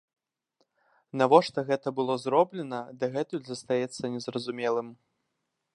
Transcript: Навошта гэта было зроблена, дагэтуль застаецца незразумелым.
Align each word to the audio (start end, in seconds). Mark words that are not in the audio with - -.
Навошта 1.21 1.59
гэта 1.69 1.87
было 1.99 2.13
зроблена, 2.25 2.79
дагэтуль 3.03 3.47
застаецца 3.53 4.13
незразумелым. 4.17 4.87